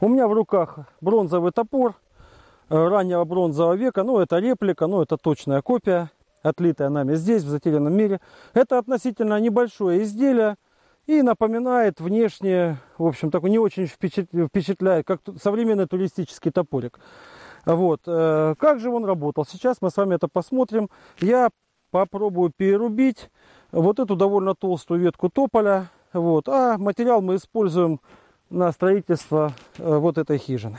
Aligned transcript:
У 0.00 0.06
меня 0.06 0.28
в 0.28 0.32
руках 0.32 0.78
бронзовый 1.00 1.50
топор 1.50 1.96
э, 2.68 2.76
раннего 2.76 3.24
бронзового 3.24 3.74
века. 3.74 4.04
Ну, 4.04 4.20
это 4.20 4.38
реплика, 4.38 4.86
ну, 4.86 5.02
это 5.02 5.16
точная 5.16 5.60
копия, 5.60 6.12
отлитая 6.42 6.88
нами 6.88 7.16
здесь, 7.16 7.42
в 7.42 7.48
затерянном 7.48 7.94
мире. 7.94 8.20
Это 8.54 8.78
относительно 8.78 9.40
небольшое 9.40 10.04
изделие 10.04 10.56
и 11.08 11.22
напоминает 11.22 12.00
внешне, 12.00 12.78
в 12.96 13.06
общем, 13.06 13.32
такой 13.32 13.50
не 13.50 13.58
очень 13.58 13.88
впечатляет, 13.88 15.04
как 15.04 15.20
современный 15.42 15.86
туристический 15.86 16.52
топорик. 16.52 17.00
Вот. 17.66 18.02
Э, 18.06 18.54
как 18.56 18.78
же 18.78 18.90
он 18.90 19.04
работал? 19.04 19.44
Сейчас 19.46 19.78
мы 19.80 19.90
с 19.90 19.96
вами 19.96 20.14
это 20.14 20.28
посмотрим. 20.28 20.90
Я 21.18 21.48
попробую 21.90 22.52
перерубить 22.56 23.30
вот 23.72 23.98
эту 23.98 24.14
довольно 24.14 24.54
толстую 24.54 25.00
ветку 25.00 25.28
тополя. 25.28 25.90
Вот. 26.12 26.48
А 26.48 26.78
материал 26.78 27.20
мы 27.20 27.34
используем 27.34 28.00
на 28.50 28.72
строительство 28.72 29.54
э, 29.78 29.96
вот 29.98 30.18
этой 30.18 30.38
хижины. 30.38 30.78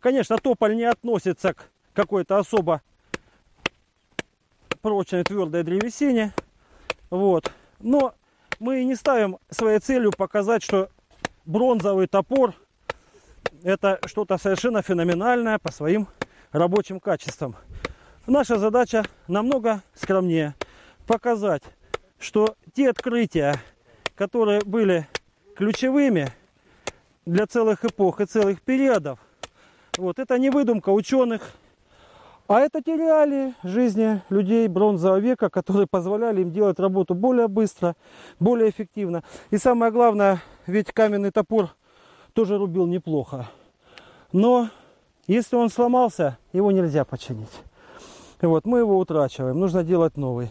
Конечно, 0.00 0.38
тополь 0.38 0.76
не 0.76 0.84
относится 0.84 1.54
к 1.54 1.68
какой-то 1.92 2.38
особо 2.38 2.82
прочной 4.80 5.24
твердой 5.24 5.64
древесине. 5.64 6.32
Вот. 7.10 7.52
Но 7.80 8.14
мы 8.60 8.84
не 8.84 8.94
ставим 8.94 9.38
своей 9.50 9.80
целью 9.80 10.12
показать, 10.16 10.62
что 10.62 10.88
бронзовый 11.44 12.06
топор 12.06 12.54
это 13.62 13.98
что-то 14.06 14.38
совершенно 14.38 14.82
феноменальное 14.82 15.58
по 15.58 15.72
своим 15.72 16.06
рабочим 16.52 17.00
качествам. 17.00 17.56
Наша 18.26 18.58
задача 18.58 19.04
намного 19.26 19.82
скромнее. 19.94 20.54
Показать, 21.06 21.62
что 22.18 22.56
те 22.74 22.90
открытия, 22.90 23.56
которые 24.14 24.60
были 24.64 25.06
ключевыми 25.56 26.28
для 27.26 27.46
целых 27.46 27.84
эпох 27.84 28.20
и 28.20 28.26
целых 28.26 28.60
периодов, 28.62 29.18
вот, 29.96 30.18
это 30.18 30.38
не 30.38 30.50
выдумка 30.50 30.90
ученых, 30.90 31.52
а 32.46 32.60
это 32.60 32.80
те 32.80 32.96
реалии 32.96 33.54
жизни 33.62 34.22
людей 34.30 34.68
бронзового 34.68 35.18
века, 35.18 35.50
которые 35.50 35.86
позволяли 35.86 36.40
им 36.40 36.50
делать 36.50 36.80
работу 36.80 37.14
более 37.14 37.46
быстро, 37.46 37.94
более 38.40 38.70
эффективно. 38.70 39.22
И 39.50 39.58
самое 39.58 39.92
главное, 39.92 40.40
ведь 40.66 40.92
каменный 40.92 41.30
топор 41.30 41.70
тоже 42.32 42.56
рубил 42.56 42.86
неплохо. 42.86 43.48
Но 44.32 44.70
если 45.26 45.56
он 45.56 45.68
сломался, 45.68 46.38
его 46.52 46.72
нельзя 46.72 47.04
починить. 47.04 47.52
Вот, 48.40 48.64
мы 48.64 48.78
его 48.78 48.98
утрачиваем, 48.98 49.58
нужно 49.58 49.82
делать 49.82 50.16
новый. 50.16 50.50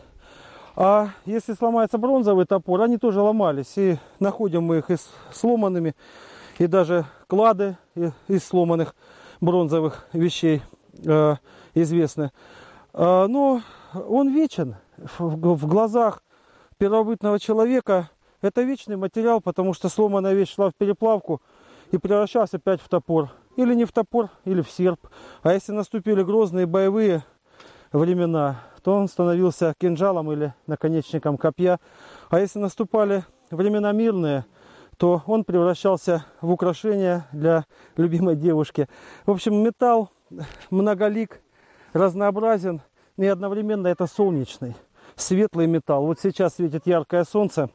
А 0.80 1.10
если 1.26 1.54
сломается 1.54 1.98
бронзовый 1.98 2.46
топор, 2.46 2.84
они 2.84 3.00
тоже 3.00 3.20
ломались. 3.20 3.76
И 3.78 3.98
находим 4.20 4.62
мы 4.62 4.78
их 4.78 4.92
и 4.92 4.98
сломанными, 5.34 5.96
и 6.60 6.68
даже 6.68 7.08
клады 7.26 7.78
из 8.28 8.44
сломанных 8.44 8.96
бронзовых 9.42 10.06
вещей 10.14 10.62
э, 11.04 11.36
известны. 11.74 12.32
Э, 12.94 13.26
но 13.28 13.62
он 14.08 14.30
вечен 14.30 14.76
в, 15.18 15.56
в 15.56 15.66
глазах 15.66 16.22
первобытного 16.78 17.40
человека. 17.40 18.12
Это 18.42 18.62
вечный 18.62 18.98
материал, 18.98 19.42
потому 19.42 19.74
что 19.74 19.90
сломанная 19.90 20.36
вещь 20.36 20.54
шла 20.54 20.70
в 20.70 20.76
переплавку 20.76 21.42
и 21.90 21.98
превращалась 21.98 22.54
опять 22.54 22.82
в 22.82 22.88
топор. 22.88 23.32
Или 23.56 23.74
не 23.74 23.86
в 23.86 23.92
топор, 23.92 24.30
или 24.46 24.62
в 24.62 24.70
серп. 24.70 25.08
А 25.42 25.54
если 25.54 25.72
наступили 25.72 26.22
грозные 26.22 26.68
боевые 26.68 27.24
времена, 27.98 28.62
то 28.84 28.96
он 28.96 29.08
становился 29.08 29.74
кинжалом 29.80 30.32
или 30.32 30.54
наконечником 30.66 31.38
копья. 31.38 31.80
А 32.30 32.40
если 32.40 32.60
наступали 32.60 33.26
времена 33.52 33.92
мирные, 33.92 34.46
то 34.98 35.22
он 35.28 35.44
превращался 35.44 36.26
в 36.42 36.52
украшение 36.52 37.26
для 37.32 37.66
любимой 37.98 38.36
девушки. 38.36 38.88
В 39.26 39.32
общем, 39.32 39.56
металл 39.64 40.10
многолик, 40.70 41.42
разнообразен 41.94 42.82
и 43.18 43.26
одновременно 43.26 43.88
это 43.88 44.08
солнечный, 44.08 44.76
светлый 45.16 45.68
металл. 45.68 46.06
Вот 46.06 46.20
сейчас 46.20 46.56
светит 46.56 46.88
яркое 46.88 47.24
солнце, 47.24 47.70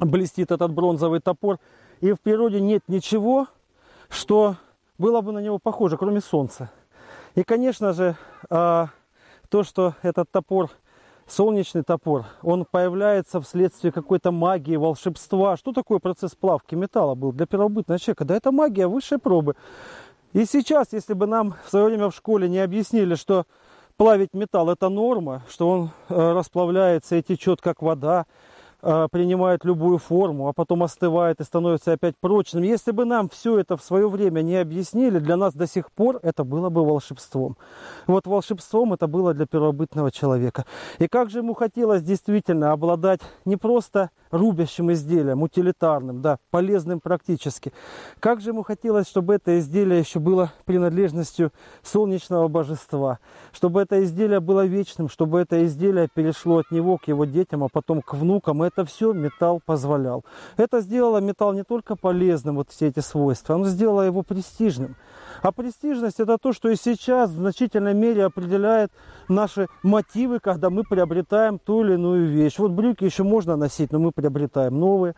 блестит 0.00 0.50
этот 0.50 0.72
бронзовый 0.72 1.20
топор, 1.20 1.58
и 2.00 2.12
в 2.12 2.20
природе 2.20 2.60
нет 2.60 2.82
ничего, 2.88 3.48
что 4.08 4.56
было 4.98 5.20
бы 5.20 5.32
на 5.32 5.38
него 5.38 5.58
похоже, 5.58 5.96
кроме 5.96 6.20
солнца. 6.20 6.70
И, 7.34 7.42
конечно 7.42 7.92
же, 7.92 8.16
а, 8.48 8.88
то, 9.46 9.64
что 9.64 9.94
этот 10.02 10.30
топор, 10.30 10.70
солнечный 11.26 11.82
топор, 11.82 12.26
он 12.42 12.66
появляется 12.70 13.40
вследствие 13.40 13.92
какой-то 13.92 14.30
магии, 14.30 14.76
волшебства. 14.76 15.56
Что 15.56 15.72
такое 15.72 15.98
процесс 15.98 16.34
плавки 16.34 16.74
металла 16.74 17.14
был 17.14 17.32
для 17.32 17.46
первобытного 17.46 17.98
человека? 17.98 18.24
Да 18.24 18.36
это 18.36 18.52
магия 18.52 18.86
высшей 18.86 19.18
пробы. 19.18 19.56
И 20.32 20.44
сейчас, 20.44 20.92
если 20.92 21.14
бы 21.14 21.26
нам 21.26 21.54
в 21.64 21.70
свое 21.70 21.86
время 21.86 22.10
в 22.10 22.14
школе 22.14 22.48
не 22.48 22.58
объяснили, 22.58 23.14
что 23.14 23.46
плавить 23.96 24.34
металл 24.34 24.70
это 24.70 24.88
норма, 24.88 25.42
что 25.48 25.68
он 25.68 25.90
э, 26.08 26.32
расплавляется 26.32 27.16
и 27.16 27.22
течет 27.22 27.60
как 27.60 27.82
вода, 27.82 28.26
принимает 29.10 29.64
любую 29.64 29.98
форму, 29.98 30.48
а 30.48 30.52
потом 30.52 30.82
остывает 30.82 31.40
и 31.40 31.44
становится 31.44 31.92
опять 31.92 32.14
прочным. 32.20 32.62
Если 32.62 32.92
бы 32.92 33.04
нам 33.04 33.28
все 33.28 33.58
это 33.58 33.76
в 33.76 33.82
свое 33.82 34.08
время 34.08 34.42
не 34.42 34.56
объяснили, 34.56 35.18
для 35.18 35.36
нас 35.36 35.54
до 35.54 35.66
сих 35.66 35.90
пор 35.90 36.20
это 36.22 36.44
было 36.44 36.70
бы 36.70 36.84
волшебством. 36.84 37.56
Вот 38.06 38.26
волшебством 38.26 38.92
это 38.92 39.06
было 39.06 39.34
для 39.34 39.46
первобытного 39.46 40.12
человека. 40.12 40.64
И 40.98 41.08
как 41.08 41.30
же 41.30 41.38
ему 41.38 41.54
хотелось 41.54 42.02
действительно 42.02 42.72
обладать 42.72 43.20
не 43.44 43.56
просто 43.56 44.10
рубящим 44.30 44.92
изделием, 44.92 45.42
утилитарным, 45.42 46.22
да, 46.22 46.38
полезным 46.50 47.00
практически. 47.00 47.72
Как 48.20 48.40
же 48.40 48.50
ему 48.50 48.62
хотелось, 48.62 49.06
чтобы 49.06 49.34
это 49.34 49.58
изделие 49.58 50.00
еще 50.00 50.18
было 50.18 50.52
принадлежностью 50.64 51.52
солнечного 51.82 52.48
божества, 52.48 53.18
чтобы 53.52 53.80
это 53.82 54.02
изделие 54.04 54.40
было 54.40 54.64
вечным, 54.66 55.08
чтобы 55.08 55.40
это 55.40 55.64
изделие 55.64 56.08
перешло 56.12 56.58
от 56.58 56.70
него 56.70 56.98
к 56.98 57.08
его 57.08 57.24
детям, 57.24 57.64
а 57.64 57.68
потом 57.72 58.02
к 58.02 58.14
внукам. 58.14 58.62
Это 58.62 58.84
все 58.84 59.12
металл 59.12 59.60
позволял. 59.64 60.24
Это 60.56 60.80
сделало 60.80 61.18
металл 61.18 61.52
не 61.52 61.62
только 61.62 61.96
полезным, 61.96 62.56
вот 62.56 62.70
все 62.70 62.88
эти 62.88 63.00
свойства, 63.00 63.54
оно 63.54 63.66
сделало 63.66 64.02
его 64.02 64.22
престижным. 64.22 64.96
А 65.42 65.52
престижность 65.52 66.20
это 66.20 66.38
то, 66.38 66.52
что 66.52 66.68
и 66.68 66.76
сейчас 66.76 67.30
в 67.30 67.34
значительной 67.34 67.94
мере 67.94 68.24
определяет 68.24 68.90
наши 69.28 69.68
мотивы, 69.82 70.40
когда 70.40 70.70
мы 70.70 70.82
приобретаем 70.84 71.58
ту 71.58 71.84
или 71.84 71.94
иную 71.94 72.28
вещь. 72.28 72.58
Вот 72.58 72.72
брюки 72.72 73.04
еще 73.04 73.22
можно 73.22 73.56
носить, 73.56 73.92
но 73.92 73.98
мы 73.98 74.12
приобретаем 74.12 74.78
новые. 74.78 75.14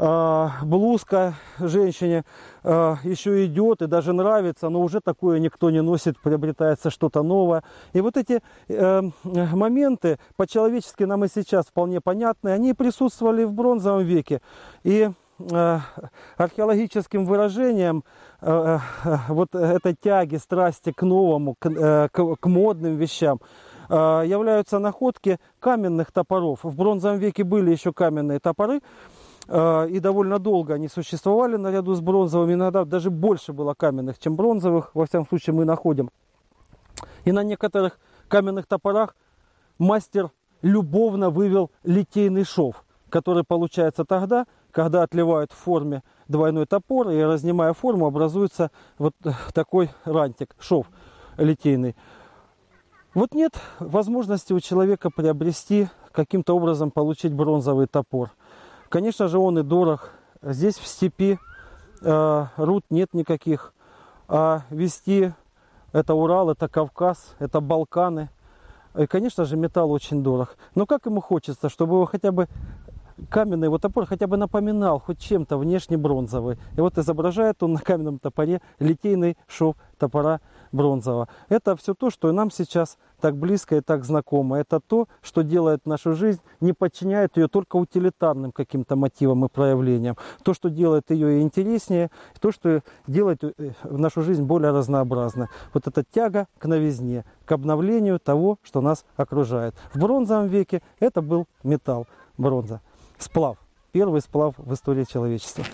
А, 0.00 0.52
блузка 0.62 1.34
женщине 1.58 2.24
а, 2.62 2.98
еще 3.02 3.44
идет 3.46 3.82
и 3.82 3.88
даже 3.88 4.12
нравится, 4.12 4.68
но 4.68 4.80
уже 4.80 5.00
такое 5.00 5.40
никто 5.40 5.70
не 5.70 5.82
носит, 5.82 6.20
приобретается 6.20 6.90
что-то 6.90 7.24
новое. 7.24 7.64
И 7.94 8.00
вот 8.00 8.16
эти 8.16 8.40
э, 8.68 9.02
моменты 9.24 10.20
по-человечески 10.36 11.02
нам 11.02 11.24
и 11.24 11.28
сейчас 11.28 11.66
вполне 11.66 12.00
понятны, 12.00 12.50
они 12.50 12.74
присутствовали 12.74 13.42
в 13.42 13.52
бронзовом 13.52 14.04
веке. 14.04 14.40
И 14.84 15.10
археологическим 16.36 17.24
выражением 17.24 18.04
э, 18.40 18.78
э, 19.04 19.16
вот 19.28 19.54
этой 19.54 19.94
тяги, 19.94 20.36
страсти 20.36 20.92
к 20.92 21.02
новому, 21.02 21.54
к, 21.58 22.08
к 22.10 22.46
модным 22.46 22.96
вещам 22.96 23.40
являются 23.90 24.78
находки 24.78 25.38
каменных 25.60 26.12
топоров. 26.12 26.62
В 26.62 26.76
бронзовом 26.76 27.18
веке 27.18 27.42
были 27.42 27.70
еще 27.70 27.94
каменные 27.94 28.38
топоры, 28.38 28.82
и 29.48 29.98
довольно 30.02 30.38
долго 30.38 30.74
они 30.74 30.88
существовали 30.88 31.56
наряду 31.56 31.94
с 31.94 32.02
бронзовыми. 32.02 32.52
Иногда 32.52 32.84
даже 32.84 33.08
больше 33.08 33.54
было 33.54 33.72
каменных, 33.72 34.18
чем 34.18 34.36
бронзовых. 34.36 34.90
Во 34.92 35.06
всяком 35.06 35.26
случае, 35.26 35.54
мы 35.54 35.64
находим. 35.64 36.10
И 37.24 37.32
на 37.32 37.42
некоторых 37.42 37.98
каменных 38.28 38.66
топорах 38.66 39.16
мастер 39.78 40.32
любовно 40.60 41.30
вывел 41.30 41.70
литейный 41.84 42.44
шов, 42.44 42.84
который 43.10 43.44
получается 43.44 44.04
тогда, 44.04 44.46
когда 44.70 45.02
отливают 45.02 45.52
в 45.52 45.56
форме 45.56 46.02
двойной 46.28 46.66
топор 46.66 47.10
и 47.10 47.20
разнимая 47.22 47.72
форму, 47.72 48.06
образуется 48.06 48.70
вот 48.98 49.14
такой 49.54 49.90
рантик, 50.04 50.54
шов 50.58 50.86
литейный. 51.36 51.96
Вот 53.14 53.34
нет 53.34 53.58
возможности 53.78 54.52
у 54.52 54.60
человека 54.60 55.10
приобрести, 55.10 55.88
каким-то 56.12 56.54
образом 56.54 56.90
получить 56.90 57.32
бронзовый 57.32 57.86
топор. 57.86 58.30
Конечно 58.88 59.28
же, 59.28 59.38
он 59.38 59.58
и 59.58 59.62
дорог. 59.62 60.10
Здесь 60.42 60.76
в 60.76 60.86
степи 60.86 61.38
э, 62.02 62.46
руд 62.56 62.84
нет 62.90 63.14
никаких. 63.14 63.72
А 64.28 64.62
вести 64.70 65.32
это 65.92 66.14
Урал, 66.14 66.50
это 66.50 66.68
Кавказ, 66.68 67.34
это 67.38 67.60
Балканы. 67.60 68.30
И, 68.96 69.06
конечно 69.06 69.44
же, 69.44 69.56
металл 69.56 69.90
очень 69.90 70.22
дорог. 70.22 70.56
Но 70.74 70.86
как 70.86 71.06
ему 71.06 71.20
хочется, 71.20 71.68
чтобы 71.68 71.94
его 71.94 72.06
хотя 72.06 72.32
бы 72.32 72.48
каменный 73.28 73.68
вот 73.68 73.82
топор 73.82 74.06
хотя 74.06 74.26
бы 74.26 74.36
напоминал 74.36 74.98
хоть 75.00 75.18
чем-то 75.18 75.58
внешне 75.58 75.96
бронзовый. 75.96 76.58
И 76.76 76.80
вот 76.80 76.98
изображает 76.98 77.62
он 77.62 77.74
на 77.74 77.80
каменном 77.80 78.18
топоре 78.18 78.60
литейный 78.78 79.36
шов 79.46 79.76
топора 79.98 80.40
бронзового. 80.72 81.28
Это 81.48 81.76
все 81.76 81.94
то, 81.94 82.10
что 82.10 82.30
нам 82.32 82.50
сейчас 82.50 82.98
так 83.20 83.36
близко 83.36 83.76
и 83.76 83.80
так 83.80 84.04
знакомо. 84.04 84.58
Это 84.58 84.80
то, 84.80 85.08
что 85.22 85.42
делает 85.42 85.86
нашу 85.86 86.14
жизнь, 86.14 86.40
не 86.60 86.72
подчиняет 86.72 87.36
ее 87.36 87.48
только 87.48 87.76
утилитарным 87.76 88.52
каким-то 88.52 88.96
мотивам 88.96 89.44
и 89.44 89.48
проявлениям. 89.48 90.16
То, 90.42 90.54
что 90.54 90.70
делает 90.70 91.10
ее 91.10 91.42
интереснее, 91.42 92.10
то, 92.40 92.52
что 92.52 92.82
делает 93.06 93.42
э, 93.42 93.72
нашу 93.84 94.22
жизнь 94.22 94.44
более 94.44 94.72
разнообразной. 94.72 95.48
Вот 95.74 95.86
эта 95.86 96.04
тяга 96.04 96.46
к 96.58 96.66
новизне, 96.66 97.24
к 97.44 97.52
обновлению 97.52 98.20
того, 98.20 98.58
что 98.62 98.80
нас 98.80 99.04
окружает. 99.16 99.74
В 99.92 99.98
бронзовом 99.98 100.46
веке 100.46 100.82
это 101.00 101.22
был 101.22 101.46
металл, 101.62 102.06
бронза, 102.36 102.80
сплав. 103.18 103.58
Первый 103.92 104.20
сплав 104.20 104.54
в 104.58 104.72
истории 104.74 105.04
человечества. 105.04 105.64